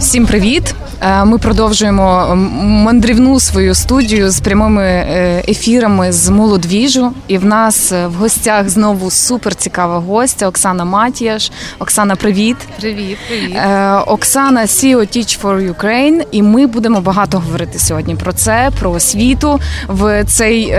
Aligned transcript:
Всім 0.00 0.26
привіт! 0.26 0.74
Е, 1.02 1.24
ми 1.24 1.38
продовжуємо 1.38 2.32
мандрівну 2.62 3.40
свою 3.40 3.74
студію 3.74 4.30
з 4.30 4.40
прямими 4.40 4.82
е, 4.82 5.44
ефірами 5.48 6.12
з 6.12 6.28
молодвіжу. 6.28 7.12
І 7.28 7.38
в 7.38 7.44
нас 7.44 7.92
е, 7.92 8.06
в 8.06 8.14
гостях 8.14 8.68
знову 8.68 9.10
супер 9.10 9.54
цікава 9.54 9.98
гостя 9.98 10.48
Оксана 10.48 10.84
Матіяш. 10.84 11.52
Оксана, 11.78 12.16
привіт! 12.16 12.56
Привіт, 12.80 13.18
привіт. 13.28 13.56
Оксана 14.06 14.60
CEO 14.60 14.96
Teach 14.96 15.42
for 15.42 15.74
Ukraine. 15.74 16.22
І 16.30 16.42
ми 16.42 16.66
будемо 16.66 17.00
багато 17.00 17.38
говорити 17.38 17.78
сьогодні 17.78 18.14
про 18.14 18.32
це, 18.32 18.70
про 18.80 18.90
освіту 18.90 19.60
в 19.88 20.24
цей 20.24 20.74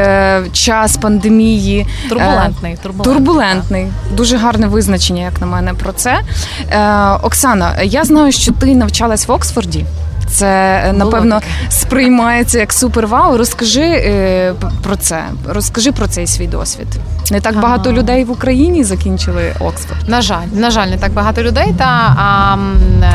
час 0.53 0.97
пандемії. 0.97 1.87
Турбулентний, 2.09 2.77
турбулентний. 2.83 3.15
турбулентний. 3.15 3.87
Дуже 4.15 4.37
гарне 4.37 4.67
визначення, 4.67 5.23
як 5.23 5.41
на 5.41 5.47
мене, 5.47 5.73
про 5.73 5.93
це. 5.93 6.21
Оксана, 7.21 7.81
я 7.81 8.03
знаю, 8.03 8.31
що 8.31 8.51
ти 8.51 8.75
навчалась 9.11 9.27
в 9.27 9.31
Оксфорді. 9.31 9.85
Це 10.31 10.93
напевно 10.93 11.41
сприймається 11.69 12.59
як 12.59 12.73
супер 12.73 13.07
вау. 13.07 13.37
Розкажи 13.37 13.81
е, 13.81 14.53
про 14.83 14.95
це. 14.95 15.23
Розкажи 15.47 15.91
про 15.91 16.07
цей 16.07 16.27
свій 16.27 16.47
досвід. 16.47 16.87
Не 17.31 17.41
так 17.41 17.59
багато 17.59 17.89
ага. 17.89 17.99
людей 17.99 18.23
в 18.23 18.31
Україні 18.31 18.83
закінчили 18.83 19.53
Оксфорд. 19.59 20.09
На 20.09 20.21
жаль, 20.21 20.47
на 20.53 20.71
жаль, 20.71 20.87
не 20.87 20.97
так 20.97 21.13
багато 21.13 21.43
людей. 21.43 21.73
Та 21.77 21.85
а 22.17 22.57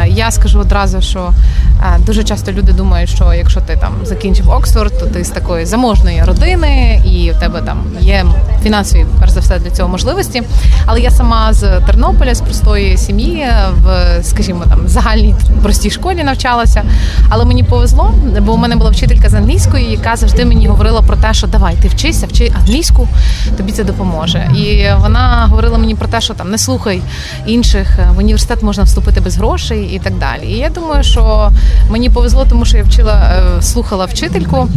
я 0.06 0.30
скажу 0.30 0.58
одразу, 0.60 1.00
що 1.00 1.32
а, 1.80 1.98
дуже 1.98 2.24
часто 2.24 2.52
люди 2.52 2.72
думають, 2.72 3.10
що 3.10 3.34
якщо 3.34 3.60
ти 3.60 3.76
там 3.76 3.92
закінчив 4.04 4.50
Оксфорд, 4.50 4.98
то 4.98 5.06
ти 5.06 5.24
з 5.24 5.28
такої 5.28 5.66
заможної 5.66 6.22
родини, 6.24 7.02
і 7.06 7.30
в 7.30 7.40
тебе 7.40 7.62
там 7.62 7.78
є 8.00 8.24
фінансові 8.62 9.06
перш 9.20 9.32
за 9.32 9.40
все 9.40 9.58
для 9.58 9.70
цього 9.70 9.88
можливості. 9.88 10.42
Але 10.86 11.00
я 11.00 11.10
сама 11.10 11.52
з 11.52 11.80
Тернополя, 11.80 12.34
з 12.34 12.40
простої 12.40 12.96
сім'ї, 12.96 13.48
в 13.82 14.18
скажімо 14.22 14.64
там 14.68 14.88
загальній 14.88 15.34
простій 15.62 15.90
школі 15.90 16.24
навчалася. 16.24 16.84
Але 17.28 17.44
мені 17.44 17.62
повезло, 17.62 18.14
бо 18.40 18.52
у 18.52 18.56
мене 18.56 18.76
була 18.76 18.90
вчителька 18.90 19.28
з 19.28 19.34
англійської, 19.34 19.90
яка 19.90 20.16
завжди 20.16 20.44
мені 20.44 20.66
говорила 20.66 21.02
про 21.02 21.16
те, 21.16 21.34
що 21.34 21.46
давай 21.46 21.74
ти 21.82 21.88
вчися, 21.88 22.26
вчи 22.26 22.52
англійську, 22.60 23.08
тобі 23.56 23.72
це 23.72 23.84
допоможе. 23.84 24.50
І 24.56 24.86
вона 25.00 25.46
говорила 25.50 25.78
мені 25.78 25.94
про 25.94 26.08
те, 26.08 26.20
що 26.20 26.34
там 26.34 26.50
не 26.50 26.58
слухай 26.58 27.02
інших, 27.46 27.98
в 28.14 28.18
університет 28.18 28.62
можна 28.62 28.84
вступити 28.84 29.20
без 29.20 29.36
грошей 29.36 29.90
і 29.94 29.98
так 29.98 30.18
далі. 30.18 30.46
І 30.46 30.56
я 30.56 30.68
думаю, 30.68 31.04
що 31.04 31.50
мені 31.90 32.10
повезло, 32.10 32.46
тому 32.50 32.64
що 32.64 32.76
я 32.76 32.82
вчила 32.82 33.32
е, 33.58 33.62
слухала 33.62 34.04
вчительку 34.04 34.68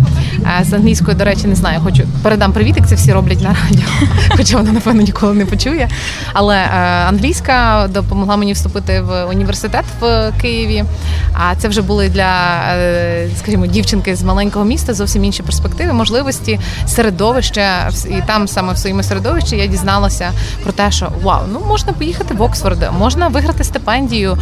е, 0.59 0.63
з 0.63 0.73
англійської, 0.73 1.17
до 1.17 1.23
речі, 1.23 1.47
не 1.47 1.55
знаю, 1.55 1.79
хочу 1.83 2.03
передам 2.23 2.53
привіт, 2.53 2.77
як 2.77 2.87
це 2.87 2.95
всі 2.95 3.13
роблять 3.13 3.41
на 3.41 3.55
радіо, 3.63 3.89
хоча 4.37 4.57
вона 4.57 4.71
напевно 4.71 5.01
ніколи 5.01 5.33
не 5.33 5.45
почує. 5.45 5.89
Але 6.33 6.57
е, 6.57 6.69
англійська 7.07 7.87
допомогла 7.93 8.37
мені 8.37 8.53
вступити 8.53 9.01
в 9.01 9.25
університет 9.25 9.85
в 10.01 10.31
Києві. 10.41 10.83
А 11.33 11.55
це 11.55 11.67
вже 11.67 11.81
були 11.81 12.09
для, 12.09 12.18
е, 12.23 13.29
скажімо, 13.37 13.65
дівчинки 13.67 14.15
з 14.15 14.23
маленького 14.23 14.65
міста 14.65 14.93
зовсім 14.93 15.23
інші 15.23 15.43
перспективи, 15.43 15.93
можливості, 15.93 16.59
середовища. 16.87 17.89
І 18.09 18.21
там 18.27 18.47
саме 18.47 18.73
в 18.73 18.77
своєму 18.77 19.03
середовищі 19.03 19.57
я 19.57 19.67
дізналася 19.67 20.31
про 20.63 20.71
те, 20.71 20.91
що 20.91 21.11
вау, 21.23 21.41
ну 21.53 21.61
можна 21.67 21.93
поїхати 21.93 22.33
в 22.33 22.41
Оксфорд, 22.41 22.89
можна 22.99 23.27
виграти 23.27 23.63
стипендію, 23.63 24.37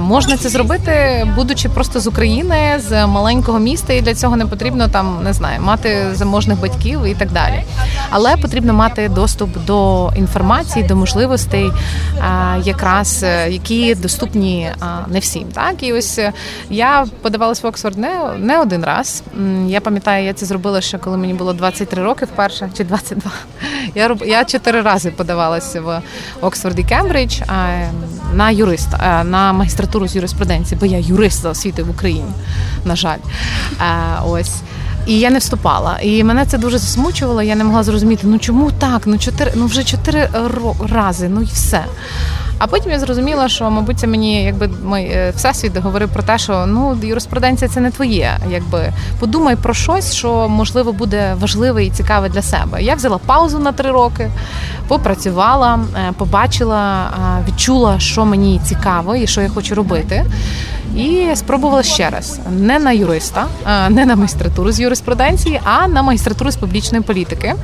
можна 0.00 0.36
це 0.36 0.48
зробити, 0.48 1.26
будучи 1.36 1.68
просто 1.68 2.00
з 2.00 2.06
України, 2.06 2.80
з 2.88 3.06
маленького 3.06 3.58
міста, 3.58 3.92
і 3.92 4.00
для 4.00 4.14
цього 4.14 4.36
не 4.36 4.46
потрібно 4.46 4.88
там 4.88 5.18
не 5.24 5.32
знаю, 5.32 5.60
мати 5.60 6.06
заможних 6.12 6.60
батьків 6.60 7.04
і 7.04 7.14
так 7.14 7.32
далі. 7.32 7.62
Але 8.10 8.36
потрібно 8.36 8.74
мати 8.74 9.08
доступ 9.08 9.64
до 9.66 10.10
інформації, 10.16 10.84
до 10.84 10.96
можливостей, 10.96 11.72
якраз 12.64 13.22
е, 13.22 13.50
які 13.50 13.94
доступні 13.94 14.70
не 15.08 15.18
всім. 15.18 15.44
Так 15.54 15.82
і 15.82 15.92
ось 15.92 16.18
е, 16.18 16.32
я 16.70 17.06
подавалась 17.22 17.62
в 17.62 17.66
Оксфорд 17.66 17.98
не 17.98 18.20
не 18.38 18.60
один 18.60 18.84
раз. 18.84 19.22
Я 19.66 19.80
пам'ятаю, 19.80 20.24
я 20.24 20.32
це 20.34 20.46
зробила 20.46 20.80
ще 20.80 20.98
коли 20.98 21.16
мені 21.16 21.34
було 21.34 21.52
23 21.52 22.02
роки 22.02 22.24
вперше 22.24 22.70
чи 22.76 22.84
22. 22.84 23.32
Я 23.94 24.08
роб... 24.08 24.22
я 24.26 24.44
чотири 24.44 24.80
рази 24.80 25.10
подавалася 25.10 25.80
в 25.80 26.02
Оксфорд 26.40 26.78
і 26.78 26.84
Кембридж 26.84 27.40
на 28.34 28.50
юриста, 28.50 29.24
на 29.24 29.52
магістратуру 29.52 30.08
з 30.08 30.16
юриспруденції, 30.16 30.78
бо 30.80 30.86
я 30.86 30.98
юрист 30.98 31.42
за 31.42 31.50
освіти 31.50 31.82
в 31.82 31.90
Україні, 31.90 32.32
на 32.84 32.96
жаль. 32.96 33.18
Ось. 34.26 34.62
І 35.06 35.18
я 35.18 35.30
не 35.30 35.38
вступала. 35.38 35.98
І 36.02 36.24
мене 36.24 36.46
це 36.46 36.58
дуже 36.58 36.78
засмучувало. 36.78 37.42
Я 37.42 37.54
не 37.54 37.64
могла 37.64 37.82
зрозуміти, 37.82 38.22
ну 38.26 38.38
чому 38.38 38.70
так? 38.70 39.02
Ну 39.06 39.18
чотири, 39.18 39.52
ну 39.54 39.66
вже 39.66 39.84
чотири 39.84 40.28
рази, 40.88 41.28
ну 41.28 41.42
і 41.42 41.44
все. 41.44 41.84
А 42.58 42.66
потім 42.66 42.92
я 42.92 42.98
зрозуміла, 42.98 43.48
що, 43.48 43.70
мабуть, 43.70 43.98
це 43.98 44.06
мені 44.06 44.44
якби 44.44 44.70
мій 44.84 45.02
е, 45.02 45.32
всесвіт 45.36 45.76
говорив 45.76 46.08
про 46.08 46.22
те, 46.22 46.38
що 46.38 46.66
ну 46.66 46.98
юриспруденція 47.02 47.70
це 47.70 47.80
не 47.80 47.90
твоє. 47.90 48.38
Якби 48.50 48.92
подумай 49.20 49.56
про 49.56 49.74
щось, 49.74 50.14
що 50.14 50.48
можливо 50.48 50.92
буде 50.92 51.36
важливе 51.40 51.84
і 51.84 51.90
цікаве 51.90 52.28
для 52.28 52.42
себе. 52.42 52.82
Я 52.82 52.94
взяла 52.94 53.18
паузу 53.18 53.58
на 53.58 53.72
три 53.72 53.90
роки, 53.90 54.30
попрацювала, 54.88 55.80
е, 55.96 56.12
побачила, 56.18 57.10
відчула, 57.48 58.00
що 58.00 58.24
мені 58.24 58.60
цікаво 58.64 59.16
і 59.16 59.26
що 59.26 59.40
я 59.40 59.48
хочу 59.48 59.74
робити. 59.74 60.26
І 60.96 61.26
спробувала 61.34 61.82
ще 61.82 62.10
раз 62.10 62.40
не 62.50 62.78
на 62.78 62.92
юриста, 62.92 63.46
не 63.90 64.06
на 64.06 64.16
магістратуру 64.16 64.72
з 64.72 64.80
юриспруденції, 64.80 65.60
а 65.64 65.88
на 65.88 66.02
магістратуру 66.02 66.50
з 66.50 66.56
публічної 66.56 67.04
політики. 67.04 67.54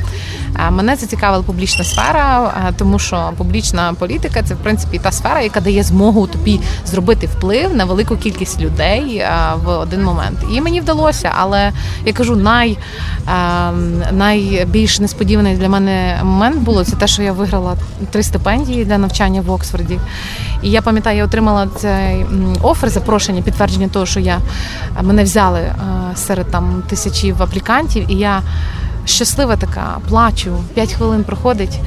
Мене 0.70 0.96
зацікавила 0.96 1.42
публічна 1.42 1.84
сфера, 1.84 2.52
тому 2.78 2.98
що 2.98 3.32
публічна 3.36 3.94
політика 3.98 4.42
це 4.42 4.54
в 4.54 4.58
принципі 4.58 4.98
та 4.98 5.12
сфера, 5.12 5.40
яка 5.40 5.60
дає 5.60 5.82
змогу 5.82 6.26
тобі 6.26 6.60
зробити 6.86 7.26
вплив 7.26 7.76
на 7.76 7.84
велику 7.84 8.16
кількість 8.16 8.60
людей 8.60 9.24
в 9.64 9.68
один 9.78 10.04
момент. 10.04 10.38
І 10.52 10.60
мені 10.60 10.80
вдалося, 10.80 11.32
але 11.38 11.72
я 12.04 12.12
кажу, 12.12 12.36
най, 12.36 12.78
найбільш 14.12 15.00
несподіваний 15.00 15.56
для 15.56 15.68
мене 15.68 16.20
момент 16.22 16.56
було 16.56 16.84
це 16.84 16.96
те, 16.96 17.06
що 17.06 17.22
я 17.22 17.32
виграла 17.32 17.76
три 18.10 18.22
стипендії 18.22 18.84
для 18.84 18.98
навчання 18.98 19.40
в 19.40 19.50
Оксфорді. 19.50 19.98
І 20.62 20.70
я 20.70 20.82
пам'ятаю, 20.82 21.18
я 21.18 21.24
отримала 21.24 21.68
цей 21.76 22.26
офер 22.62 22.90
запрошення, 23.08 23.42
підтвердження 23.42 23.88
того, 23.88 24.06
що 24.06 24.20
я 24.20 24.38
мене 25.02 25.24
взяли 25.24 25.72
серед 26.14 26.50
там 26.50 26.82
тисячів 26.88 27.42
аплікантів, 27.42 28.10
і 28.10 28.14
я 28.14 28.42
щаслива 29.04 29.56
така, 29.56 29.98
плачу. 30.08 30.58
П'ять 30.74 30.92
хвилин 30.92 31.24
проходить. 31.24 31.80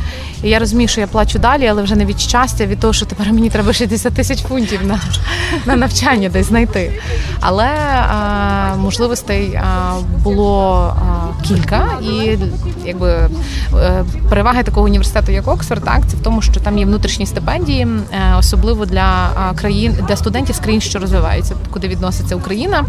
І 0.44 0.50
я 0.50 0.59
розумію, 0.59 0.88
що 0.88 1.02
я 1.02 1.08
плачу 1.08 1.40
далі, 1.40 1.68
але 1.68 1.84
вже 1.84 1.96
не 1.96 2.06
від 2.06 2.20
щастя, 2.20 2.66
від 2.66 2.80
того, 2.80 2.94
що 2.94 3.06
тепер 3.06 3.34
мені 3.34 3.50
треба 3.50 3.74
60 3.74 4.14
тисяч 4.14 4.42
фунтів 4.42 4.80
на 4.86 5.00
на 5.66 5.76
навчання 5.76 6.30
десь 6.30 6.48
знайти. 6.48 7.02
Але 7.40 7.68
а, 7.68 8.76
можливостей 8.76 9.56
а, 9.56 9.94
було 10.24 10.74
а, 10.98 11.44
кілька, 11.44 11.90
і 12.02 12.38
якби 12.86 13.30
е, 13.75 14.03
переваги 14.30 14.64
такого 14.64 14.86
університету, 14.86 15.31
як 15.31 15.47
Оксфорд, 15.47 15.84
так 15.84 16.02
це 16.08 16.18
в 16.18 16.19
тому, 16.19 16.42
що 16.42 16.59
там 16.59 16.78
є 16.78 16.86
внутрішні 16.86 17.25
стипендії, 17.25 17.88
е, 18.14 18.36
особливо 18.40 18.86
для 18.86 19.30
країн 19.56 19.97
для 20.08 20.16
студентів 20.16 20.56
з 20.56 20.59
країн, 20.59 20.81
що 20.81 21.00
розвиваються, 21.00 21.56
куди 21.72 21.88
відноситься 21.88 22.36
Україна. 22.36 22.86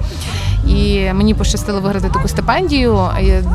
І 0.68 1.12
мені 1.12 1.34
пощастило 1.34 1.80
виграти 1.80 2.08
таку 2.08 2.28
стипендію. 2.28 3.08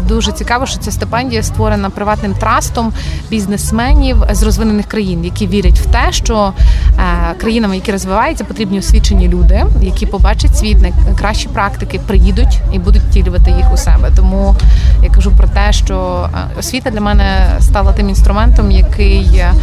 Дуже 0.08 0.32
цікаво, 0.32 0.66
що 0.66 0.80
ця 0.80 0.92
стипендія 0.92 1.44
створена 1.44 1.90
приватним 1.90 2.34
трастом 2.34 2.94
бізнесменів 3.30 4.24
з 4.32 4.44
розвинених 4.44 4.86
країн, 4.86 5.26
які 5.26 5.48
вірять 5.48 5.80
в 5.80 5.92
те, 5.92 6.12
що 6.12 6.54
е, 7.00 7.34
країнам, 7.40 7.74
які 7.74 7.92
розвиваються, 7.92 8.44
потрібні 8.44 8.80
освічені 8.80 9.28
люди, 9.28 9.66
які 9.82 10.06
побачать 10.06 10.58
світ 10.58 10.78
найкращі 10.82 11.48
практики, 11.48 12.00
приїдуть 12.08 12.60
і 12.74 12.80
будуть 12.80 13.02
втілювати 13.02 13.52
їх 13.52 13.74
у 13.74 13.78
себе. 13.78 14.12
Тому 14.16 14.56
я 15.04 15.10
кажу 15.10 15.32
про 15.38 15.48
те, 15.48 15.74
що 15.74 15.96
е, 16.26 16.27
освіта 16.60 16.90
для 16.90 17.02
мене 17.02 17.58
стала 17.60 17.94
тим 17.94 18.10
інструментом, 18.10 18.72
який 18.72 19.36
е, 19.36 19.54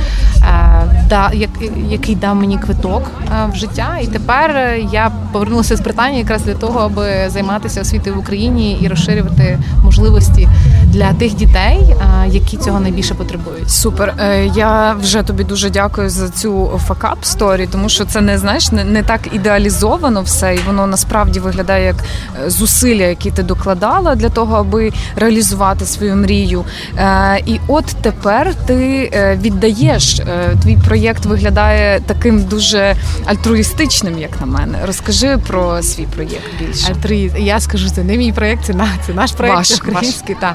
да, 1.08 1.30
який 1.88 2.14
дав 2.14 2.36
мені 2.36 2.58
квиток 2.58 3.10
в 3.52 3.56
життя. 3.56 3.98
І 4.02 4.06
тепер 4.06 4.76
я 4.92 5.10
повернулася 5.32 5.76
з 5.76 5.80
Британії 5.80 6.18
якраз 6.18 6.42
для 6.42 6.54
того, 6.54 6.80
аби 6.80 7.06
займатися 7.28 7.80
освітою 7.80 8.16
в 8.16 8.18
Україні 8.18 8.78
і 8.80 8.88
розширювати 8.88 9.58
можливості 9.84 10.48
для 10.94 11.12
тих 11.12 11.34
дітей, 11.34 11.94
які 12.26 12.56
цього 12.56 12.80
найбільше 12.80 13.14
потребують. 13.14 13.70
Супер. 13.70 14.14
Е, 14.18 14.46
я 14.46 14.92
вже 14.92 15.22
тобі 15.22 15.44
дуже 15.44 15.70
дякую 15.70 16.10
за 16.10 16.28
цю 16.28 16.80
факап 16.86 17.18
сторі, 17.22 17.68
тому 17.72 17.88
що 17.88 18.04
це 18.04 18.20
не 18.20 18.38
знаєш, 18.38 18.72
не, 18.72 18.84
не 18.84 19.02
так 19.02 19.20
ідеалізовано 19.32 20.22
все, 20.22 20.54
і 20.54 20.58
воно 20.66 20.86
насправді 20.86 21.40
виглядає 21.40 21.84
як 21.84 21.96
е, 22.46 22.50
зусилля, 22.50 23.04
які 23.04 23.30
ти 23.30 23.42
докладала 23.42 24.14
для 24.14 24.28
того, 24.28 24.56
аби 24.56 24.92
реалізувати 25.16 25.84
свою 25.86 26.16
мрію. 26.16 26.64
Е, 26.98 27.42
і 27.46 27.60
от 27.68 27.84
тепер 28.02 28.54
ти 28.66 28.84
віддаєш 29.42 30.20
твій 30.62 30.78
проєкт 30.86 31.26
виглядає 31.26 32.00
таким 32.06 32.44
дуже 32.44 32.96
альтруїстичним, 33.24 34.18
як 34.18 34.40
на 34.40 34.46
мене. 34.46 34.78
Розкажи 34.86 35.38
про 35.46 35.82
свій 35.82 36.06
проєкт 36.14 36.50
більше. 36.60 36.92
Альтруїст. 36.92 37.34
Я 37.38 37.60
скажу, 37.60 37.90
це 37.90 38.04
не 38.04 38.16
мій 38.16 38.32
проєкт, 38.32 38.64
це, 38.64 38.74
це 39.06 39.12
наш 39.12 39.32
проєкт 39.32 39.80
український. 39.82 40.34
Ваш. 40.34 40.54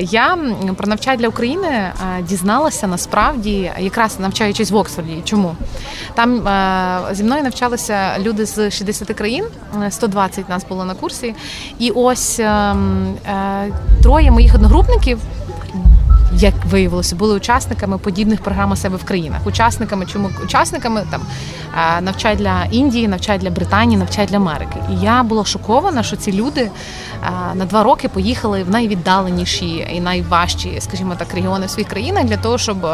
Я 0.00 0.38
про 0.76 0.86
навчання 0.86 1.16
для 1.16 1.28
України 1.28 1.92
дізналася 2.22 2.86
насправді, 2.86 3.72
якраз 3.78 4.20
навчаючись 4.20 4.70
в 4.70 4.76
Оксфорді. 4.76 5.22
Чому 5.24 5.56
там 6.14 6.42
зі 7.12 7.24
мною 7.24 7.42
навчалися 7.42 8.18
люди 8.18 8.46
з 8.46 8.70
60 8.70 9.08
країн, 9.08 9.44
120 9.90 10.48
нас 10.48 10.64
було 10.68 10.84
на 10.84 10.94
курсі, 10.94 11.34
і 11.78 11.90
ось 11.90 12.40
ем, 12.40 13.14
троє 14.02 14.30
моїх 14.30 14.54
одногрупників 14.54 15.18
як 16.38 16.54
виявилося, 16.64 17.16
були 17.16 17.34
учасниками 17.34 17.98
подібних 17.98 18.40
програм 18.42 18.70
у 18.72 18.76
себе 18.76 18.96
в 18.96 19.04
країнах. 19.04 19.46
Учасниками, 19.46 20.06
чому 20.06 20.30
учасниками 20.44 21.06
там 21.10 21.22
навчай 22.00 22.36
для 22.36 22.64
Індії, 22.64 23.08
навчай 23.08 23.38
для 23.38 23.50
Британії, 23.50 23.98
навчай 23.98 24.26
для 24.26 24.36
Америки. 24.36 24.82
І 24.92 25.04
я 25.04 25.22
була 25.22 25.44
шокована, 25.44 26.02
що 26.02 26.16
ці 26.16 26.32
люди 26.32 26.70
на 27.54 27.64
два 27.64 27.82
роки 27.82 28.08
поїхали 28.08 28.62
в 28.62 28.70
найвіддаленіші 28.70 29.86
і 29.94 30.00
найважчі, 30.00 30.76
скажімо 30.80 31.14
так, 31.18 31.34
регіони 31.34 31.66
в 31.66 31.70
своїх 31.70 31.88
країнах 31.88 32.24
для 32.24 32.36
того, 32.36 32.58
щоб 32.58 32.86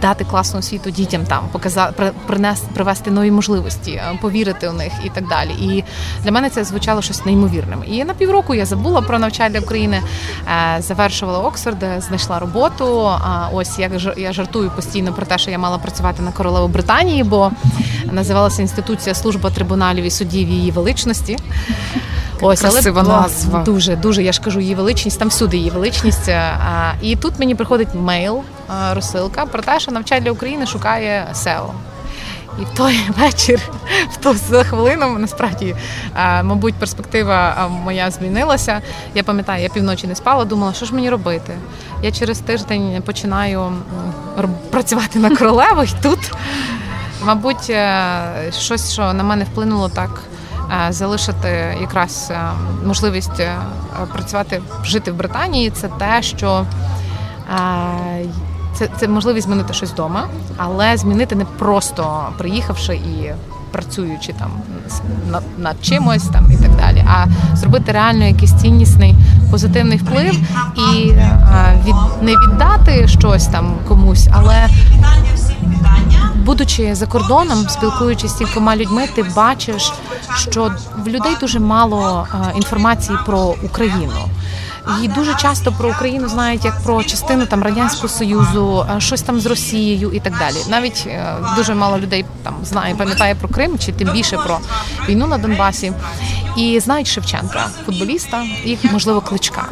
дати 0.00 0.24
класну 0.24 0.58
освіту 0.58 0.90
дітям 0.90 1.24
там, 1.24 1.48
показати 1.52 2.12
принести 2.26 2.66
привести 2.74 3.10
нові 3.10 3.30
можливості, 3.30 3.90
е, 3.90 4.18
повірити 4.20 4.68
у 4.68 4.72
них 4.72 4.92
і 5.04 5.08
так 5.08 5.28
далі. 5.28 5.50
І 5.50 5.84
для 6.24 6.30
мене 6.30 6.50
це 6.50 6.64
звучало 6.64 7.02
щось 7.02 7.24
неймовірним. 7.24 7.84
І 7.86 8.04
на 8.04 8.14
півроку 8.14 8.54
я 8.54 8.66
забула 8.66 9.02
про 9.02 9.18
навчання 9.18 9.60
України, 9.60 10.02
е, 10.76 10.82
завершувала 10.82 11.38
Оксфорд, 11.38 11.84
знайшла 11.98 12.38
роботу. 12.38 13.10
Ось 13.52 13.78
я 13.78 13.90
я 14.16 14.32
жартую 14.32 14.70
постійно 14.76 15.12
про 15.12 15.26
те, 15.26 15.38
що 15.38 15.50
я 15.50 15.58
мала 15.58 15.78
працювати 15.78 16.22
на 16.22 16.32
королеву 16.32 16.68
Британії, 16.68 17.22
бо 17.22 17.50
називалася 18.04 18.62
інституція 18.62 19.14
служба 19.14 19.50
трибуналів 19.50 20.04
і 20.04 20.10
суддів 20.10 20.48
її 20.48 20.70
величності. 20.70 21.38
Ось, 22.40 22.60
Красива 22.60 23.00
але 23.00 23.20
назва. 23.20 23.62
дуже 23.62 23.96
дуже. 23.96 24.22
Я 24.22 24.32
ж 24.32 24.40
кажу, 24.40 24.60
її 24.60 24.74
величність 24.74 25.18
там 25.18 25.28
всюди 25.28 25.56
її 25.56 25.70
величність. 25.70 26.30
І 27.02 27.16
тут 27.16 27.38
мені 27.38 27.54
приходить 27.54 27.88
мейл, 27.94 28.42
розсилка 28.92 29.46
про 29.46 29.62
те, 29.62 29.80
що 29.80 29.92
навчання 29.92 30.30
України 30.30 30.66
шукає 30.66 31.26
SEO. 31.32 31.70
І 32.60 32.64
в 32.64 32.68
той 32.76 33.00
вечір, 33.18 33.60
в 34.10 34.16
ту 34.16 34.34
за 34.34 34.64
хвилину, 34.64 35.18
насправді, 35.18 35.76
мабуть, 36.42 36.74
перспектива 36.74 37.68
моя 37.84 38.10
змінилася. 38.10 38.80
Я 39.14 39.22
пам'ятаю, 39.22 39.62
я 39.62 39.68
півночі 39.68 40.06
не 40.06 40.14
спала, 40.14 40.44
думала, 40.44 40.72
що 40.72 40.86
ж 40.86 40.94
мені 40.94 41.10
робити. 41.10 41.58
Я 42.02 42.12
через 42.12 42.38
тиждень 42.38 43.02
починаю 43.06 43.72
працювати 44.70 45.18
на 45.18 45.36
королеву, 45.36 45.82
і 45.82 45.88
тут, 46.02 46.32
мабуть, 47.24 47.70
е, 47.70 48.52
щось, 48.58 48.92
що 48.92 49.12
на 49.12 49.22
мене 49.22 49.44
вплинуло 49.44 49.88
так. 49.88 50.10
Е, 50.70 50.92
залишити 50.92 51.76
якраз 51.80 52.28
е, 52.30 52.50
можливість 52.86 53.40
е, 53.40 53.56
працювати, 54.12 54.62
жити 54.84 55.12
в 55.12 55.14
Британії, 55.14 55.70
це 55.70 55.88
те, 55.88 56.22
що 56.22 56.66
це 58.74 58.88
це 59.00 59.08
можливість 59.08 59.46
змінити 59.46 59.72
щось 59.72 59.90
вдома, 59.90 60.26
але 60.56 60.96
змінити 60.96 61.34
не 61.34 61.44
просто 61.44 62.28
приїхавши 62.38 62.94
і 62.94 63.32
працюючи 63.70 64.32
там 64.32 64.50
над, 65.30 65.42
над 65.58 65.76
чимось 65.82 66.28
там 66.28 66.52
і 66.52 66.56
так 66.56 66.76
далі, 66.76 67.04
а 67.08 67.26
зробити 67.56 67.92
реально 67.92 68.24
якийсь 68.24 68.54
ціннісний 68.54 69.14
позитивний 69.50 69.98
вплив 69.98 70.34
і 70.76 71.12
від 71.86 71.94
не 72.22 72.32
віддати 72.36 73.08
щось 73.08 73.46
там 73.46 73.74
комусь, 73.88 74.28
але 74.32 74.68
будучи 76.44 76.94
за 76.94 77.06
кордоном, 77.06 77.68
спілкуючись 77.68 78.30
з 78.30 78.34
кількома 78.34 78.76
людьми, 78.76 79.08
ти 79.14 79.22
бачиш, 79.36 79.92
що 80.36 80.72
в 81.04 81.08
людей 81.08 81.36
дуже 81.40 81.60
мало 81.60 82.26
інформації 82.56 83.18
про 83.26 83.54
Україну. 83.62 84.28
І 85.02 85.08
дуже 85.08 85.34
часто 85.34 85.72
про 85.72 85.88
Україну 85.88 86.28
знають 86.28 86.64
як 86.64 86.82
про 86.82 87.02
частину 87.02 87.46
там 87.46 87.62
радянського 87.62 88.08
союзу, 88.08 88.86
е, 88.96 89.00
щось 89.00 89.22
там 89.22 89.40
з 89.40 89.46
Росією 89.46 90.12
і 90.12 90.20
так 90.20 90.38
далі. 90.38 90.56
Навіть 90.68 91.04
е, 91.06 91.36
дуже 91.56 91.74
мало 91.74 91.98
людей 91.98 92.24
там 92.42 92.54
знає, 92.62 92.94
пам'ятає 92.94 93.34
про 93.34 93.48
Крим, 93.48 93.78
чи 93.78 93.92
тим 93.92 94.08
більше 94.12 94.36
про 94.36 94.58
війну 95.08 95.26
на 95.26 95.38
Донбасі, 95.38 95.92
і 96.56 96.80
знають 96.80 97.06
Шевченка, 97.06 97.68
футболіста 97.86 98.44
і 98.64 98.78
можливо 98.92 99.20
кличка. 99.20 99.68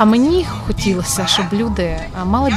А 0.00 0.04
мені 0.04 0.46
хотілося, 0.66 1.26
щоб 1.26 1.46
люди 1.52 1.82
е, 1.82 2.08
мали 2.24 2.54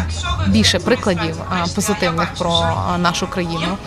більше 0.48 0.80
прикладів 0.80 1.36
е, 1.42 1.66
позитивних 1.76 2.28
про 2.38 2.64
е, 2.96 2.98
нашу 2.98 3.28
країну. 3.28 3.78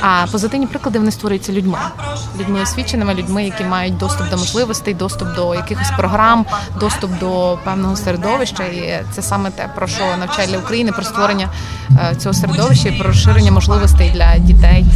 А 0.00 0.26
позитивні 0.32 0.66
приклади 0.66 0.98
вони 0.98 1.10
створюються 1.10 1.52
людьми, 1.52 1.78
людьми 2.40 2.62
освіченими, 2.62 3.14
людьми, 3.14 3.44
які 3.44 3.64
мають 3.64 3.96
доступ 3.96 4.30
до 4.30 4.36
можливостей, 4.36 4.94
доступ 4.94 5.34
до 5.34 5.54
якихось 5.54 5.90
програм, 5.96 6.46
доступ 6.80 7.18
до 7.18 7.58
певного 7.64 7.96
середовища. 7.96 8.64
І 8.64 9.04
це 9.12 9.22
саме 9.22 9.50
те, 9.50 9.70
про 9.74 9.86
що 9.86 10.04
навчає 10.20 10.48
для 10.48 10.58
України, 10.58 10.92
про 10.92 11.02
створення 11.02 11.48
цього 12.18 12.34
середовища 12.34 12.88
і 12.88 12.92
про 12.92 13.08
розширення 13.08 13.52
можливостей 13.52 14.10
для 14.10 14.38
дітей, 14.38 14.86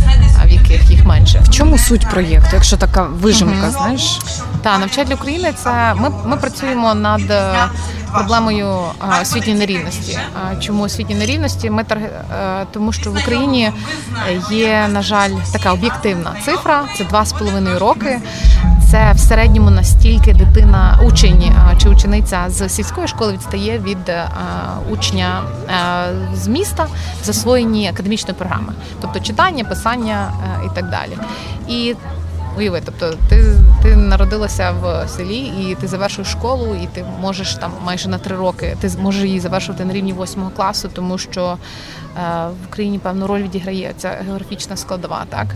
в 0.45 0.49
яких 0.49 0.91
їх 0.91 1.05
менше. 1.05 1.41
В 1.45 1.51
чому 1.51 1.79
суть 1.79 2.11
проєкту? 2.11 2.51
Якщо 2.53 2.77
така 2.77 3.03
вижимка, 3.03 3.63
угу. 3.63 3.73
знаєш, 3.73 4.19
та 4.63 5.05
для 5.05 5.15
України, 5.15 5.53
це 5.57 5.95
ми, 5.95 6.11
ми 6.25 6.37
працюємо 6.37 6.95
над 6.95 7.23
проблемою 8.13 8.79
освітньої 9.23 9.59
нерівності. 9.59 10.19
Чому 10.61 10.83
освітньої 10.83 11.21
нерівності? 11.21 11.71
Ми 11.71 11.85
е, 11.91 12.67
тому, 12.73 12.93
що 12.93 13.11
в 13.11 13.17
Україні 13.17 13.73
є, 14.51 14.89
на 14.89 15.03
жаль, 15.03 15.31
така 15.53 15.73
об'єктивна 15.73 16.33
цифра: 16.45 16.85
це 16.99 17.05
два 17.05 17.25
з 17.25 17.33
половиною 17.33 17.79
роки. 17.79 18.19
Це 18.91 19.13
в 19.13 19.19
середньому 19.19 19.71
настільки 19.71 20.35
дитина, 20.35 21.01
учень 21.05 21.55
чи 21.83 21.89
учениця 21.89 22.45
з 22.49 22.69
сільської 22.69 23.09
школи 23.09 23.33
відстає 23.33 23.79
від 23.79 24.13
учня 24.91 25.43
з 26.35 26.49
міста 26.49 26.87
в 27.23 27.25
засвоєнні 27.25 27.89
академічної 27.89 28.35
програми, 28.35 28.73
тобто 29.01 29.21
читання, 29.21 29.65
писання 29.65 30.33
і 30.67 30.75
так 30.75 30.91
далі. 30.91 31.19
І 31.69 31.95
Уяви, 32.57 32.83
тобто 32.85 33.15
ти 33.29 33.45
ти 33.83 33.97
народилася 33.97 34.71
в 34.71 35.09
селі 35.09 35.39
і 35.39 35.77
ти 35.81 35.89
завершуєш 35.89 36.31
школу, 36.31 36.75
і 36.83 36.87
ти 36.87 37.05
можеш 37.21 37.55
там 37.55 37.73
майже 37.85 38.09
на 38.09 38.19
три 38.19 38.37
роки. 38.37 38.77
Ти 38.81 38.89
зможеш 38.89 39.25
її 39.25 39.41
завершувати 39.41 39.85
на 39.85 39.93
рівні 39.93 40.13
восьмого 40.13 40.51
класу, 40.51 40.91
тому 40.93 41.19
що 41.19 41.57
е, 42.17 42.21
в 42.47 42.69
Україні 42.69 42.99
певну 42.99 43.27
роль 43.27 43.43
відіграє 43.43 43.93
ця 43.97 44.09
географічна 44.27 44.77
складова, 44.77 45.25
так 45.29 45.47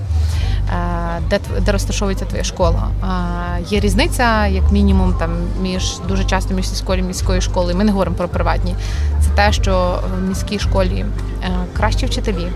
е, 0.70 1.20
де 1.30 1.40
де 1.60 1.72
розташовується 1.72 2.24
твоя 2.24 2.44
школа. 2.44 2.88
Е, 3.02 3.62
є 3.70 3.80
різниця, 3.80 4.46
як 4.46 4.72
мінімум, 4.72 5.14
там 5.14 5.30
між 5.60 5.98
дуже 6.08 6.24
часто 6.24 6.54
між 6.54 6.68
сільською 6.68 7.04
міською 7.04 7.40
школою. 7.40 7.76
Ми 7.76 7.84
не 7.84 7.92
говоримо 7.92 8.16
про 8.16 8.28
приватні. 8.28 8.74
Це 9.20 9.30
те, 9.30 9.52
що 9.52 10.00
в 10.18 10.28
міській 10.28 10.58
школі 10.58 11.04
е, 11.42 11.50
кращі 11.76 12.06
вчителі. 12.06 12.48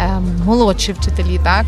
Ем, 0.00 0.24
молодші 0.44 0.92
вчителі. 0.92 1.40
Так 1.44 1.66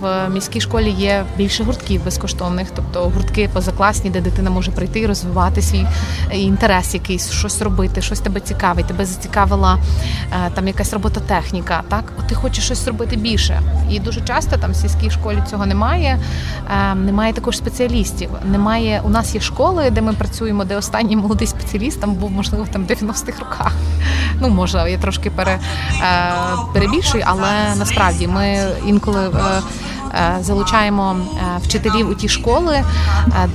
в 0.00 0.28
міській 0.28 0.60
школі 0.60 0.90
є 0.90 1.24
більше 1.36 1.64
гуртків 1.64 2.04
безкоштовних, 2.04 2.68
тобто 2.76 3.00
гуртки 3.00 3.50
позакласні, 3.52 4.10
де 4.10 4.20
дитина 4.20 4.50
може 4.50 4.70
прийти 4.70 5.00
і 5.00 5.06
розвивати 5.06 5.62
свій 5.62 5.86
е, 6.30 6.38
інтерес, 6.38 6.94
якийсь 6.94 7.30
щось 7.30 7.62
робити, 7.62 8.02
щось 8.02 8.20
тебе 8.20 8.40
цікавить. 8.40 8.86
Тебе 8.86 9.04
зацікавила 9.04 9.78
е, 10.32 10.50
там 10.54 10.66
якась 10.66 10.92
робототехніка. 10.92 11.82
Так, 11.88 12.12
ти 12.28 12.34
хочеш 12.34 12.64
щось 12.64 12.86
робити 12.86 13.16
більше. 13.16 13.62
І 13.90 14.00
дуже 14.00 14.20
часто 14.20 14.56
там 14.56 14.72
в 14.72 14.76
сільській 14.76 15.10
школі 15.10 15.42
цього 15.50 15.66
немає. 15.66 16.18
Ем, 16.90 17.06
немає 17.06 17.32
також 17.32 17.56
спеціалістів. 17.56 18.30
Немає 18.44 19.00
у 19.04 19.08
нас 19.08 19.34
є 19.34 19.40
школи, 19.40 19.90
де 19.90 20.00
ми 20.00 20.12
працюємо, 20.12 20.64
де 20.64 20.76
останній 20.76 21.16
молодий 21.16 21.46
спеціаліст 21.46 22.00
там 22.00 22.14
був 22.14 22.30
можливо 22.30 22.66
там 22.72 22.84
90-х 22.84 23.40
роках. 23.40 23.72
Ну 24.40 24.48
може, 24.48 24.90
я 24.90 24.98
трошки 24.98 25.30
пере, 25.30 25.58
е, 26.02 26.32
перебільшую, 26.74 27.24
але 27.26 27.37
але 27.38 27.74
насправді 27.76 28.26
ми 28.26 28.58
інколи. 28.86 29.20
Е, 29.20 29.62
е, 30.14 30.38
залучаємо 30.40 31.16
е, 31.16 31.60
вчителів 31.62 32.10
у 32.10 32.14
ті 32.14 32.28
школи, 32.28 32.84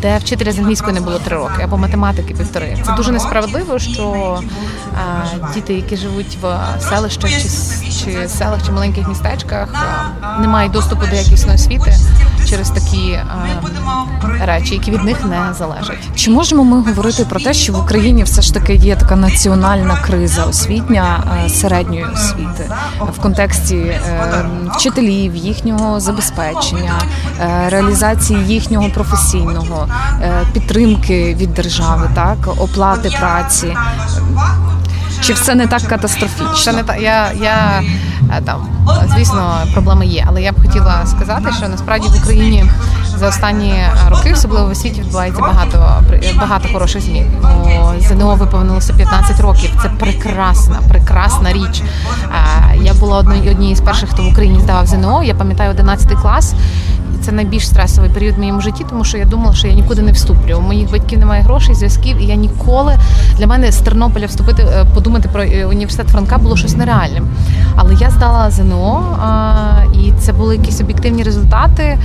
де 0.01 0.17
вчителя 0.17 0.51
з 0.51 0.59
англійської 0.59 0.93
не 0.93 1.01
було 1.01 1.19
три 1.19 1.35
роки, 1.35 1.63
або 1.63 1.77
математики 1.77 2.33
півтори. 2.33 2.77
Це 2.85 2.91
дуже 2.91 3.11
несправедливо, 3.11 3.79
що 3.79 4.39
діти, 5.53 5.73
які 5.73 5.97
живуть 5.97 6.37
в 6.41 6.57
селищах 6.79 7.31
чи 7.31 7.49
чи 7.91 8.29
селах 8.29 8.65
чи 8.65 8.71
маленьких 8.71 9.07
містечках, 9.07 9.67
не 10.39 10.47
мають 10.47 10.71
доступу 10.71 11.05
до 11.07 11.15
якісної 11.15 11.55
освіти 11.55 11.95
через 12.53 12.69
такі 12.69 13.19
речі, 14.41 14.73
які 14.73 14.91
від 14.91 15.03
них 15.03 15.25
не 15.25 15.53
залежать. 15.57 15.97
Чи 16.15 16.31
можемо 16.31 16.63
ми 16.63 16.81
говорити 16.81 17.25
про 17.25 17.39
те, 17.39 17.53
що 17.53 17.73
в 17.73 17.79
Україні 17.79 18.23
все 18.23 18.41
ж 18.41 18.53
таки 18.53 18.75
є 18.75 18.95
така 18.95 19.15
національна 19.15 19.95
криза 19.95 20.43
освітня 20.43 21.23
середньої 21.49 22.05
освіти 22.13 22.71
в 22.99 23.21
контексті 23.21 23.75
е, 23.75 23.99
вчителів, 24.75 25.35
їхнього 25.35 25.99
забезпечення, 25.99 26.93
е, 27.39 27.69
реалізації 27.69 28.45
їхнього 28.47 28.89
професійного 28.89 29.87
е, 30.21 30.31
підтримки 30.53 31.35
від 31.39 31.53
держави, 31.53 32.09
так 32.15 32.37
оплати 32.47 33.09
праці? 33.19 33.75
Чи 35.21 35.33
все 35.33 35.55
не 35.55 35.67
так 35.67 35.81
катастрофічно? 35.81 36.73
Не 36.73 36.83
так. 36.83 37.01
Я 37.01 37.31
я 37.41 37.83
там 38.41 38.67
звісно 39.15 39.57
проблеми 39.73 40.05
є. 40.05 40.25
Але 40.27 40.41
я 40.41 40.51
б 40.51 40.61
хотіла 40.61 41.05
сказати, 41.05 41.51
що 41.57 41.67
насправді 41.67 42.07
в 42.07 42.21
Україні 42.21 42.65
за 43.17 43.27
останні 43.27 43.73
роки, 44.09 44.33
особливо 44.33 44.65
в 44.67 44.69
освіті, 44.71 45.01
відбувається 45.01 45.41
багато 45.41 46.03
багато 46.39 46.67
хороших 46.73 47.01
змін. 47.01 47.25
ЗНО 47.99 48.35
виповнилося 48.35 48.93
15 48.93 49.39
років. 49.39 49.69
Це 49.81 49.89
прекрасна, 49.89 50.79
прекрасна 50.89 51.53
річ. 51.53 51.81
Я 52.81 52.93
була 52.93 53.17
однією 53.19 53.75
з 53.75 53.81
перших, 53.81 54.09
хто 54.09 54.23
в 54.23 54.27
Україні 54.27 54.59
здавав 54.59 54.87
ЗНО. 54.87 55.23
Я 55.23 55.35
пам'ятаю 55.35 55.71
11 55.71 56.13
клас 56.21 56.53
це 57.21 57.31
найбільш 57.31 57.67
стресовий 57.67 58.09
період 58.09 58.35
в 58.35 58.39
моєму 58.39 58.61
житті, 58.61 58.85
тому 58.89 59.03
що 59.03 59.17
я 59.17 59.25
думала, 59.25 59.53
що 59.53 59.67
я 59.67 59.73
нікуди 59.73 60.01
не 60.01 60.11
вступлю. 60.11 60.57
У 60.57 60.61
моїх 60.61 60.91
батьків 60.91 61.19
немає 61.19 61.41
грошей, 61.41 61.75
зв'язків, 61.75 62.17
і 62.21 62.25
я 62.25 62.35
ніколи 62.35 62.97
для 63.37 63.47
мене 63.47 63.71
з 63.71 63.77
Тернополя 63.77 64.25
вступити, 64.25 64.63
е, 64.63 64.85
подумати 64.93 65.29
про 65.33 65.43
е, 65.43 65.65
університет 65.65 66.07
Франка 66.07 66.37
було 66.37 66.57
щось 66.57 66.77
нереальним. 66.77 67.27
Але 67.75 67.93
я 67.93 68.09
здала 68.09 68.51
ЗНО, 68.51 69.17
і 69.93 70.11
це 70.19 70.33
були 70.33 70.55
якісь 70.55 70.81
об'єктивні 70.81 71.23
результати, 71.23 71.97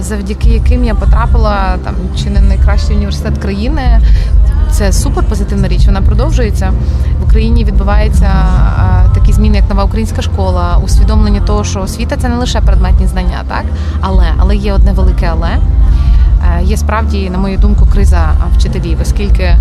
завдяки 0.00 0.48
яким 0.48 0.84
я 0.84 0.94
потрапила 0.94 1.76
там 1.84 1.94
чи 2.22 2.30
не 2.30 2.40
найкращий 2.40 2.96
університет 2.96 3.38
країни. 3.38 4.00
Це 4.70 4.92
супер 4.92 5.24
позитивна 5.24 5.68
річ. 5.68 5.86
Вона 5.86 6.00
продовжується 6.00 6.72
в 7.20 7.24
Україні. 7.24 7.64
Відбуваються 7.64 8.30
такі 9.14 9.32
зміни, 9.32 9.56
як 9.56 9.68
нова 9.68 9.84
українська 9.84 10.22
школа, 10.22 10.78
усвідомлення 10.84 11.40
того, 11.40 11.64
що 11.64 11.80
освіта 11.80 12.16
це 12.16 12.28
не 12.28 12.36
лише 12.36 12.60
предметні 12.60 13.06
знання, 13.06 13.44
так 13.48 13.64
але 14.00 14.26
але 14.38 14.56
є 14.56 14.72
одне 14.72 14.92
велике, 14.92 15.28
але 15.32 15.48
е, 15.48 16.62
є 16.64 16.76
справді, 16.76 17.30
на 17.30 17.38
мою 17.38 17.58
думку, 17.58 17.86
криза 17.86 18.32
вчителів, 18.56 18.98
оскільки. 19.02 19.56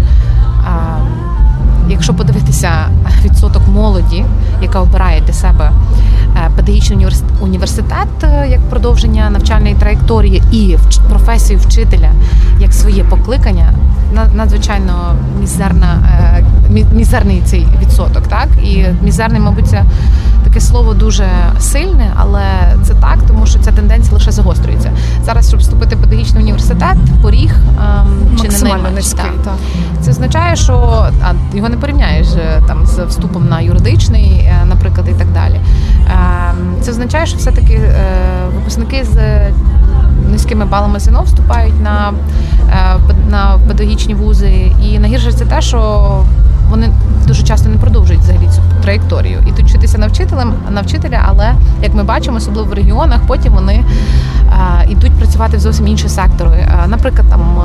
Якщо 1.89 2.13
подивитися 2.13 2.71
відсоток 3.25 3.67
молоді, 3.67 4.25
яка 4.61 4.79
обирає 4.79 5.21
для 5.21 5.33
себе 5.33 5.71
е, 6.35 6.51
педагогічний 6.55 7.07
університет 7.41 8.07
е, 8.23 8.47
як 8.49 8.59
продовження 8.59 9.29
навчальної 9.29 9.75
траєкторії 9.75 10.43
і 10.51 10.77
професію 11.09 11.59
вчителя 11.59 12.11
як 12.59 12.73
своє 12.73 13.03
покликання, 13.03 13.73
надзвичайно 14.41 15.15
мізерна 15.39 15.99
е, 16.69 16.83
мізерний 16.93 17.41
цей 17.45 17.67
відсоток. 17.81 18.27
Так 18.27 18.47
і 18.63 18.85
мізерний, 19.01 19.41
мабуть, 19.41 19.67
це 19.67 19.83
таке 20.43 20.59
слово 20.59 20.93
дуже 20.93 21.29
сильне, 21.59 22.13
але 22.15 22.43
це 22.83 22.93
так, 22.93 23.17
тому 23.27 23.45
що 23.45 23.59
ця 23.59 23.71
тенденція 23.71 24.13
лише 24.13 24.31
загострюється. 24.31 24.91
Зараз, 25.25 25.47
щоб 25.47 25.59
вступити 25.59 25.95
в 25.95 25.99
педагогічний 25.99 26.43
університет, 26.43 26.97
поріг 27.21 27.55
ем, 27.55 28.37
чи 28.41 28.47
не 28.47 28.69
найменш. 28.69 29.07
Так. 29.07 29.33
Це 30.01 30.11
означає, 30.11 30.55
що 30.55 30.73
а, 31.23 31.33
його 31.53 31.69
не 31.69 31.77
порівняєш 31.77 32.27
е, 32.27 32.61
там 32.67 32.85
з 32.85 32.99
вступом 32.99 33.49
на 33.49 33.61
юридичний, 33.61 34.31
е, 34.31 34.65
наприклад, 34.65 35.07
і 35.09 35.13
так 35.13 35.27
далі. 35.33 35.59
Ем, 36.07 36.75
це 36.81 36.91
означає, 36.91 37.25
що 37.25 37.37
все-таки 37.37 37.81
випускники 38.55 39.03
з 39.03 39.17
низькими 40.61 40.65
балами 40.65 40.99
ЗНО 40.99 41.23
вступають 41.23 41.81
на 41.81 42.13
на 43.29 43.59
педагогічні 43.67 44.13
вузи. 44.13 44.71
І 44.83 44.99
найгірше 44.99 45.31
це 45.31 45.45
те, 45.45 45.61
що 45.61 46.23
вони 46.69 46.89
дуже 47.27 47.43
часто 47.43 47.69
не 47.69 47.77
продовжують 47.77 48.21
взагалі 48.21 48.47
цю 48.47 48.61
траєкторію. 48.81 49.43
І 49.47 49.51
тут 49.51 49.65
вчитися 49.65 49.97
на 49.97 50.07
вчителем, 50.07 50.53
на 50.69 50.81
вчителя, 50.81 51.25
але 51.27 51.55
як 51.83 51.93
ми 51.93 52.03
бачимо, 52.03 52.37
особливо 52.37 52.69
в 52.69 52.73
регіонах, 52.73 53.21
потім 53.27 53.53
вони 53.53 53.85
йдуть 54.89 55.11
працювати 55.11 55.57
в 55.57 55.59
зовсім 55.59 55.87
інші 55.87 56.09
сектори. 56.09 56.67
Наприклад, 56.87 57.25
там 57.29 57.63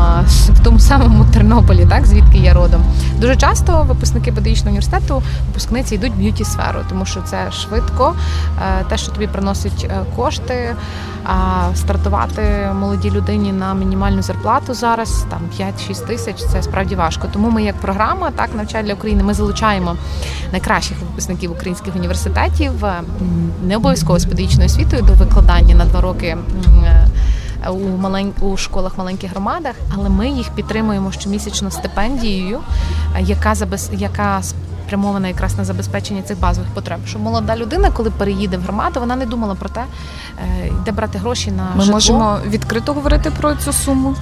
в 0.49 0.61
тому 0.65 0.79
самому 0.79 1.25
Тернополі, 1.33 1.87
так 1.87 2.07
звідки 2.07 2.39
я 2.39 2.55
родом, 2.55 2.85
дуже 3.21 3.37
часто 3.37 3.83
випускники 3.83 4.33
педагогічного 4.33 4.69
університету, 4.69 5.23
випускниці 5.47 5.95
йдуть 5.95 6.13
в 6.13 6.17
beauty 6.17 6.45
сферу, 6.45 6.79
тому 6.89 7.05
що 7.07 7.21
це 7.21 7.53
швидко, 7.53 8.15
те, 8.89 8.97
що 8.97 9.13
тобі 9.13 9.27
приносить 9.27 9.87
е, 9.91 10.01
кошти. 10.17 10.75
А 11.25 11.75
стартувати 11.75 12.43
молодій 12.81 13.11
людині 13.11 13.53
на 13.53 13.75
мінімальну 13.75 14.23
зарплату 14.23 14.75
зараз 14.75 15.27
там 15.31 15.41
5-6 15.91 16.07
тисяч 16.07 16.45
це 16.53 16.63
справді 16.63 16.95
важко. 16.95 17.29
Тому 17.33 17.51
ми, 17.51 17.63
як 17.63 17.77
програма, 17.77 18.31
так 18.31 18.55
навчання 18.55 18.83
для 18.83 18.95
України, 18.95 19.23
ми 19.23 19.35
залучаємо 19.35 19.97
найкращих 20.53 20.97
випускників 21.07 21.53
українських 21.53 21.97
університетів, 21.97 22.73
не 23.65 23.77
обов'язково 23.77 24.19
з 24.19 24.25
педагогічною 24.25 24.67
освітою 24.67 25.03
до 25.03 25.13
викладання 25.13 25.75
на 25.75 25.85
два 25.85 26.01
роки. 26.01 26.37
У 27.71 27.97
малень... 27.99 28.33
у 28.41 28.57
школах 28.57 28.99
маленьких 28.99 29.31
громадах, 29.31 29.75
але 29.95 30.09
ми 30.09 30.29
їх 30.29 30.49
підтримуємо 30.51 31.13
щомісячно 31.13 31.71
стипендією, 31.71 32.61
яка 33.21 33.55
забез... 33.55 33.91
яка 33.93 34.43
спрямована 34.87 35.29
якраз 35.29 35.59
на 35.59 35.65
забезпечення 35.65 36.23
цих 36.23 36.41
базових 36.41 36.71
потреб. 36.71 36.99
Щоб 37.07 37.23
молода 37.23 37.57
людина, 37.57 37.91
коли 37.91 38.11
переїде 38.11 38.57
в 38.57 38.61
громаду, 38.61 39.01
вона 39.01 39.17
не 39.17 39.27
думала 39.27 39.55
про 39.55 39.69
те, 39.69 39.85
е, 40.39 40.73
де 40.85 40.93
брати 40.93 41.19
гроші 41.19 41.51
на 41.51 41.63
ми 41.63 41.81
житло. 41.81 41.93
можемо 41.93 42.39
відкрито 42.47 42.93
говорити 42.93 43.31
про 43.31 43.55
цю 43.55 43.73
суму. 43.73 44.15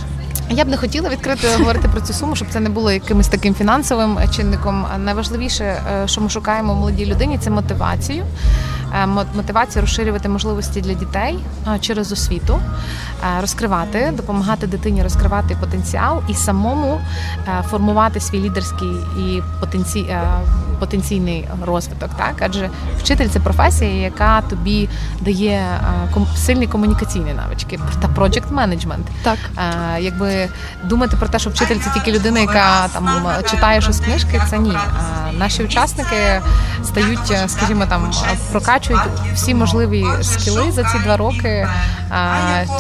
Я 0.51 0.65
б 0.65 0.69
не 0.69 0.77
хотіла 0.77 1.09
відкрито 1.09 1.49
говорити 1.59 1.89
про 1.89 2.01
цю 2.01 2.13
суму, 2.13 2.37
щоб 2.37 2.49
це 2.51 2.61
не 2.61 2.71
було 2.71 2.93
якимось 2.93 3.29
таким 3.29 3.55
фінансовим 3.55 4.19
чинником. 4.37 4.87
Найважливіше, 4.99 5.65
е, 5.65 6.09
що 6.09 6.21
ми 6.21 6.29
шукаємо 6.31 6.75
в 6.75 6.77
молодій 6.77 7.07
людині, 7.07 7.39
це 7.39 7.51
мотивацію. 7.51 8.25
Е, 9.03 9.07
мотивацію 9.07 9.83
розширювати 9.83 10.29
можливості 10.29 10.81
для 10.81 10.95
дітей 10.95 11.39
через 11.81 12.13
освіту, 12.13 12.61
розкривати, 13.41 14.13
допомагати 14.17 14.67
дитині 14.67 15.03
розкривати 15.03 15.57
потенціал 15.61 16.23
і 16.29 16.35
самому 16.35 17.01
формувати 17.71 18.21
свій 18.21 18.41
лідерський 18.41 18.97
і 19.19 19.43
потенцій, 19.61 20.17
потенційний 20.75 21.49
розвиток. 21.63 22.11
Так, 22.17 22.35
адже 22.41 22.71
вчитель 22.99 23.29
це 23.29 23.41
професія, 23.41 23.91
яка 23.91 24.43
тобі 24.43 24.89
дає 25.21 25.81
сильні 26.37 26.67
комунікаційні 26.67 27.35
навички 27.35 27.81
та 28.01 28.09
project 28.09 28.53
менеджмент. 28.53 29.07
Так, 29.23 29.39
якби 29.99 30.49
думати 30.85 31.17
про 31.17 31.29
те, 31.29 31.39
що 31.39 31.51
вчитель 31.51 31.79
це 31.85 31.91
тільки 31.91 32.13
людина, 32.13 32.41
яка 32.41 32.89
там 32.93 33.27
читає 33.51 33.81
щось 33.81 34.01
книжки, 34.01 34.43
це 34.51 34.59
ні. 34.59 34.77
Наші 35.39 35.65
учасники 35.65 36.41
стають, 36.85 37.33
скажімо, 37.47 37.87
там 37.87 38.11
прокачують 38.53 39.03
всі 39.35 39.55
можливі 39.55 40.05
скіли 40.23 40.73
за 40.73 40.85
ці 40.85 40.99
два 40.99 41.17
роки, 41.17 41.69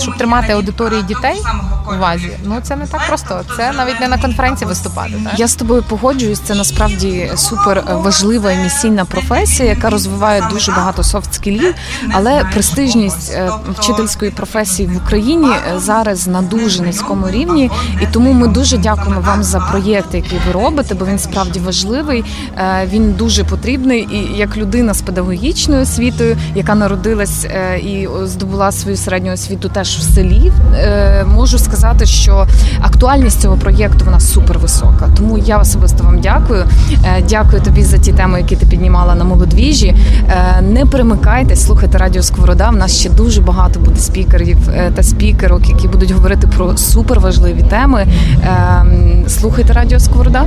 щоб 0.00 0.16
тримати 0.16 0.52
аудиторії 0.52 1.02
дітей 1.02 1.42
в 1.86 1.94
увазі. 1.96 2.30
Ну 2.44 2.58
це 2.62 2.76
не 2.76 2.86
так 2.86 3.00
просто. 3.08 3.40
Це 3.56 3.72
навіть 3.72 4.00
не 4.00 4.08
на 4.08 4.18
конференції 4.18 4.68
виступати. 4.68 5.12
Так? 5.24 5.38
Я 5.38 5.48
з 5.48 5.54
тобою 5.54 5.82
погоджуюсь. 5.82 6.40
Це 6.40 6.54
насправді 6.54 7.32
супер 7.36 7.84
важлива 7.88 8.52
місійна 8.52 9.04
професія, 9.04 9.68
яка 9.68 9.90
розвиває 9.90 10.48
дуже 10.50 10.72
багато 10.72 11.02
софт-скілів, 11.02 11.74
але 12.12 12.44
престижність 12.44 13.32
е, 13.32 13.50
вчительської 13.78 14.30
професії 14.30 14.88
в 14.88 14.96
Україні 14.96 15.48
е, 15.50 15.78
зараз 15.78 16.26
на 16.26 16.42
дуже 16.42 16.82
низькому 16.82 17.30
рівні, 17.30 17.70
і 18.02 18.06
тому 18.06 18.32
ми 18.32 18.48
дуже 18.48 18.78
дякуємо 18.78 19.20
вам 19.20 19.42
за 19.42 19.60
проєкт, 19.60 20.14
який 20.14 20.40
ви 20.46 20.52
робите, 20.52 20.94
бо 20.94 21.06
він 21.06 21.18
справді 21.18 21.60
важливий. 21.60 22.24
Е, 22.56 22.88
він 22.92 23.12
дуже 23.12 23.44
потрібний. 23.44 24.08
І 24.12 24.38
як 24.38 24.56
людина 24.56 24.94
з 24.94 25.02
педагогічною 25.02 25.82
освітою, 25.82 26.36
яка 26.54 26.74
народилась 26.74 27.46
і 27.82 28.08
здобула 28.24 28.72
свою 28.72 28.96
середню 28.96 29.23
освіту, 29.32 29.68
теж 29.68 29.96
в 29.96 30.02
селі, 30.02 30.52
можу 31.26 31.58
сказати, 31.58 32.06
що 32.06 32.46
актуальність 32.80 33.40
цього 33.40 33.56
проєкту 33.56 34.04
вона 34.04 34.20
супер 34.20 34.58
висока. 34.58 35.08
Тому 35.16 35.38
я 35.38 35.58
особисто 35.58 36.04
вам 36.04 36.20
дякую. 36.20 36.64
Дякую 37.28 37.62
тобі 37.62 37.82
за 37.82 37.98
ті 37.98 38.12
теми, 38.12 38.38
які 38.38 38.56
ти 38.56 38.66
піднімала 38.66 39.14
на 39.14 39.24
молодвіжі. 39.24 39.96
Е, 40.28 40.62
не 40.62 40.86
перемикайтесь, 40.86 41.66
слухайте 41.66 41.98
радіо 41.98 42.22
Сковорода. 42.22 42.68
У 42.68 42.76
нас 42.76 42.98
ще 43.00 43.10
дуже 43.10 43.40
багато 43.40 43.80
буде 43.80 44.00
спікерів 44.00 44.58
е, 44.68 44.92
та 44.94 45.02
спікерок, 45.02 45.68
які 45.68 45.88
будуть 45.88 46.10
говорити 46.10 46.46
про 46.46 46.76
суперважливі 46.76 47.62
теми. 47.62 48.06
Ем, 48.42 49.24
слухайте 49.28 49.72
радіо 49.72 50.00
Сковорода. 50.00 50.44